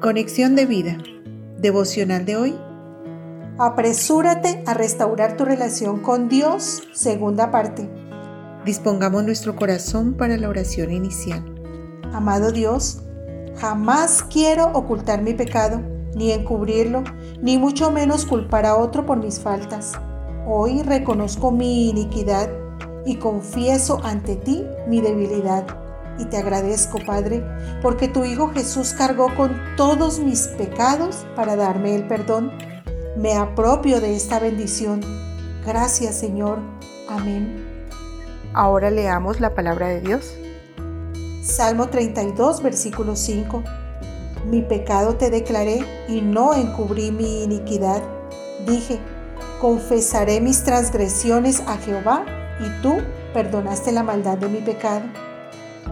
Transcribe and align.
Conexión 0.00 0.56
de 0.56 0.64
vida. 0.64 0.96
Devocional 1.58 2.24
de 2.24 2.34
hoy. 2.34 2.58
Apresúrate 3.58 4.64
a 4.66 4.72
restaurar 4.72 5.36
tu 5.36 5.44
relación 5.44 6.00
con 6.00 6.30
Dios, 6.30 6.84
segunda 6.94 7.50
parte. 7.50 7.90
Dispongamos 8.64 9.24
nuestro 9.24 9.56
corazón 9.56 10.14
para 10.14 10.38
la 10.38 10.48
oración 10.48 10.90
inicial. 10.90 11.44
Amado 12.14 12.50
Dios, 12.50 13.02
jamás 13.58 14.22
quiero 14.22 14.72
ocultar 14.72 15.20
mi 15.20 15.34
pecado, 15.34 15.82
ni 16.14 16.32
encubrirlo, 16.32 17.04
ni 17.42 17.58
mucho 17.58 17.90
menos 17.90 18.24
culpar 18.24 18.64
a 18.64 18.76
otro 18.76 19.04
por 19.04 19.18
mis 19.18 19.38
faltas. 19.38 20.00
Hoy 20.46 20.80
reconozco 20.80 21.50
mi 21.50 21.90
iniquidad 21.90 22.48
y 23.04 23.16
confieso 23.16 24.00
ante 24.02 24.36
ti 24.36 24.64
mi 24.88 25.02
debilidad. 25.02 25.79
Y 26.20 26.26
te 26.26 26.36
agradezco, 26.36 26.98
Padre, 27.06 27.42
porque 27.80 28.06
tu 28.06 28.26
Hijo 28.26 28.50
Jesús 28.50 28.92
cargó 28.92 29.34
con 29.34 29.58
todos 29.76 30.18
mis 30.18 30.48
pecados 30.48 31.26
para 31.34 31.56
darme 31.56 31.96
el 31.96 32.06
perdón. 32.06 32.52
Me 33.16 33.34
apropio 33.34 34.02
de 34.02 34.14
esta 34.14 34.38
bendición. 34.38 35.00
Gracias, 35.66 36.16
Señor. 36.16 36.58
Amén. 37.08 37.64
Ahora 38.52 38.90
leamos 38.90 39.40
la 39.40 39.54
palabra 39.54 39.88
de 39.88 40.02
Dios. 40.02 40.34
Salmo 41.42 41.88
32, 41.88 42.62
versículo 42.62 43.16
5. 43.16 43.64
Mi 44.50 44.60
pecado 44.60 45.14
te 45.14 45.30
declaré 45.30 45.84
y 46.06 46.20
no 46.20 46.52
encubrí 46.52 47.12
mi 47.12 47.44
iniquidad. 47.44 48.02
Dije, 48.66 48.98
confesaré 49.58 50.42
mis 50.42 50.64
transgresiones 50.64 51.60
a 51.66 51.78
Jehová 51.78 52.26
y 52.60 52.82
tú 52.82 52.98
perdonaste 53.32 53.90
la 53.90 54.02
maldad 54.02 54.36
de 54.36 54.48
mi 54.48 54.58
pecado. 54.58 55.29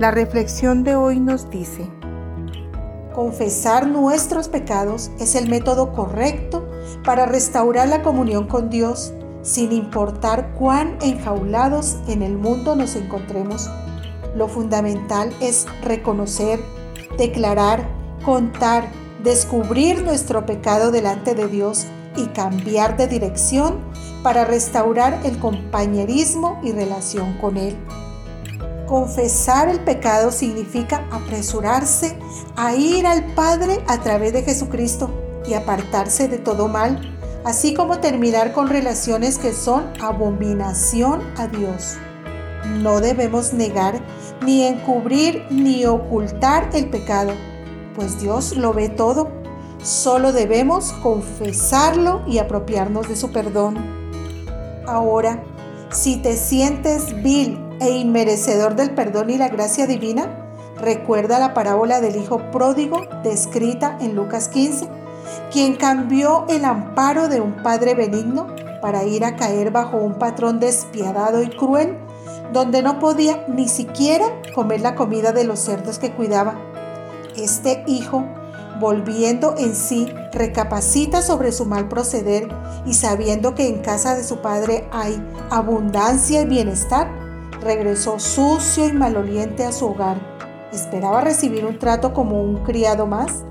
La 0.00 0.10
reflexión 0.10 0.82
de 0.82 0.96
hoy 0.96 1.20
nos 1.20 1.50
dice, 1.50 1.86
Confesar 3.14 3.86
nuestros 3.86 4.48
pecados 4.48 5.10
es 5.20 5.34
el 5.34 5.50
método 5.50 5.92
correcto 5.92 6.66
para 7.04 7.26
restaurar 7.26 7.86
la 7.86 8.02
comunión 8.02 8.46
con 8.46 8.70
Dios, 8.70 9.12
sin 9.42 9.72
importar 9.72 10.54
cuán 10.54 10.96
enjaulados 11.02 11.98
en 12.08 12.22
el 12.22 12.38
mundo 12.38 12.76
nos 12.76 12.96
encontremos. 12.96 13.68
Lo 14.34 14.48
fundamental 14.48 15.34
es 15.38 15.66
reconocer, 15.82 16.60
declarar, 17.18 17.86
contar, 18.24 18.88
descubrir 19.22 20.02
nuestro 20.02 20.46
pecado 20.46 20.92
delante 20.92 21.34
de 21.34 21.46
Dios 21.46 21.84
y 22.16 22.28
cambiar 22.28 22.96
de 22.96 23.06
dirección 23.06 23.80
para 24.22 24.46
restaurar 24.46 25.20
el 25.24 25.38
compañerismo 25.38 26.58
y 26.64 26.72
relación 26.72 27.36
con 27.36 27.58
Él. 27.58 27.76
Confesar 28.90 29.68
el 29.68 29.78
pecado 29.78 30.32
significa 30.32 31.06
apresurarse 31.12 32.18
a 32.56 32.74
ir 32.74 33.06
al 33.06 33.24
Padre 33.34 33.84
a 33.86 33.98
través 34.00 34.32
de 34.32 34.42
Jesucristo 34.42 35.08
y 35.46 35.54
apartarse 35.54 36.26
de 36.26 36.38
todo 36.38 36.66
mal, 36.66 37.16
así 37.44 37.72
como 37.72 38.00
terminar 38.00 38.52
con 38.52 38.66
relaciones 38.68 39.38
que 39.38 39.52
son 39.52 39.84
abominación 40.00 41.22
a 41.36 41.46
Dios. 41.46 41.98
No 42.80 42.98
debemos 42.98 43.52
negar, 43.52 44.00
ni 44.44 44.64
encubrir, 44.64 45.46
ni 45.50 45.86
ocultar 45.86 46.70
el 46.72 46.90
pecado, 46.90 47.34
pues 47.94 48.20
Dios 48.20 48.56
lo 48.56 48.74
ve 48.74 48.88
todo 48.88 49.30
Solo 49.84 50.32
debemos 50.32 50.92
confesarlo 50.94 52.22
y 52.26 52.38
apropiarnos 52.38 53.08
de 53.08 53.14
su 53.14 53.30
perdón. 53.30 53.78
Ahora, 54.86 55.42
si 55.90 56.16
te 56.16 56.36
sientes 56.36 57.22
vil 57.22 57.69
e 57.80 57.90
inmerecedor 57.90 58.76
del 58.76 58.90
perdón 58.90 59.30
y 59.30 59.38
la 59.38 59.48
gracia 59.48 59.86
divina, 59.86 60.28
recuerda 60.76 61.38
la 61.38 61.54
parábola 61.54 62.00
del 62.00 62.16
Hijo 62.16 62.50
pródigo 62.50 63.06
descrita 63.22 63.96
en 64.00 64.14
Lucas 64.14 64.48
15, 64.48 64.88
quien 65.50 65.76
cambió 65.76 66.46
el 66.48 66.64
amparo 66.64 67.28
de 67.28 67.40
un 67.40 67.62
Padre 67.62 67.94
benigno 67.94 68.46
para 68.80 69.04
ir 69.04 69.24
a 69.24 69.36
caer 69.36 69.70
bajo 69.70 69.96
un 69.96 70.14
patrón 70.14 70.60
despiadado 70.60 71.42
y 71.42 71.48
cruel, 71.48 71.98
donde 72.52 72.82
no 72.82 72.98
podía 72.98 73.44
ni 73.48 73.68
siquiera 73.68 74.26
comer 74.54 74.80
la 74.80 74.94
comida 74.94 75.32
de 75.32 75.44
los 75.44 75.60
cerdos 75.60 75.98
que 75.98 76.12
cuidaba. 76.12 76.54
Este 77.36 77.84
hijo 77.86 78.24
volviendo 78.80 79.54
en 79.58 79.76
sí, 79.76 80.12
recapacita 80.32 81.22
sobre 81.22 81.52
su 81.52 81.66
mal 81.66 81.86
proceder 81.86 82.48
y 82.86 82.94
sabiendo 82.94 83.54
que 83.54 83.68
en 83.68 83.78
casa 83.80 84.16
de 84.16 84.24
su 84.24 84.38
padre 84.38 84.88
hay 84.90 85.22
abundancia 85.50 86.40
y 86.40 86.46
bienestar, 86.46 87.08
regresó 87.62 88.18
sucio 88.18 88.88
y 88.88 88.92
maloliente 88.92 89.64
a 89.64 89.72
su 89.72 89.86
hogar. 89.86 90.18
Esperaba 90.72 91.20
recibir 91.20 91.64
un 91.64 91.78
trato 91.78 92.14
como 92.14 92.40
un 92.40 92.58
criado 92.64 93.06
más, 93.06 93.44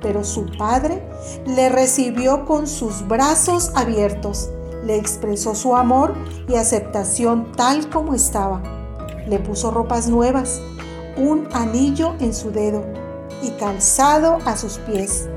pero 0.00 0.24
su 0.24 0.46
padre 0.56 1.02
le 1.46 1.68
recibió 1.68 2.44
con 2.44 2.66
sus 2.66 3.06
brazos 3.06 3.72
abiertos, 3.74 4.50
le 4.84 4.96
expresó 4.96 5.54
su 5.54 5.76
amor 5.76 6.14
y 6.48 6.56
aceptación 6.56 7.52
tal 7.52 7.88
como 7.88 8.14
estaba. 8.14 8.62
Le 9.28 9.38
puso 9.38 9.70
ropas 9.70 10.08
nuevas, 10.08 10.60
un 11.16 11.48
anillo 11.52 12.14
en 12.18 12.34
su 12.34 12.50
dedo 12.50 12.84
y 13.42 13.50
calzado 13.50 14.38
a 14.44 14.56
sus 14.56 14.78
pies, 14.78 15.28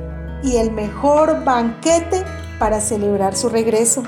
y 0.43 0.57
el 0.57 0.71
mejor 0.71 1.43
banquete 1.43 2.23
para 2.59 2.79
celebrar 2.79 3.35
su 3.35 3.49
regreso. 3.49 4.03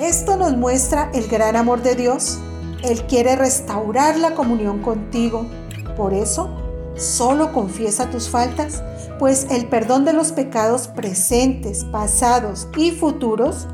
Esto 0.00 0.36
nos 0.36 0.56
muestra 0.56 1.10
el 1.12 1.26
gran 1.28 1.56
amor 1.56 1.82
de 1.82 1.94
Dios. 1.96 2.38
Él 2.82 3.02
quiere 3.06 3.36
restaurar 3.36 4.18
la 4.18 4.34
comunión 4.34 4.80
contigo. 4.80 5.46
Por 5.96 6.14
eso, 6.14 6.48
solo 6.96 7.52
confiesa 7.52 8.10
tus 8.10 8.28
faltas, 8.28 8.82
pues 9.18 9.46
el 9.50 9.66
perdón 9.66 10.04
de 10.04 10.12
los 10.12 10.32
pecados 10.32 10.88
presentes, 10.88 11.84
pasados 11.84 12.68
y 12.76 12.92
futuros 12.92 13.66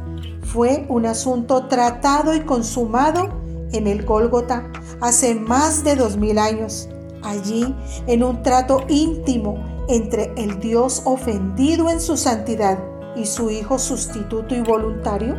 fue 0.43 0.87
un 0.89 1.07
asunto 1.07 1.67
tratado 1.67 2.35
y 2.35 2.41
consumado 2.41 3.29
en 3.73 3.87
el 3.87 4.05
Gólgota 4.05 4.71
hace 5.01 5.35
más 5.35 5.85
de 5.85 5.97
dos 5.97 6.17
mil 6.17 6.39
años 6.39 6.89
allí 7.25 7.75
en 8.07 8.23
un 8.23 8.43
trato 8.43 8.85
íntimo 8.89 9.59
entre 9.89 10.33
el 10.37 10.61
Dios 10.61 11.03
ofendido 11.05 11.91
en 11.91 12.01
su 12.01 12.17
santidad 12.17 12.79
y 13.17 13.27
su 13.27 13.51
Hijo 13.51 13.79
sustituto 13.79 14.55
y 14.55 14.61
voluntario, 14.61 15.37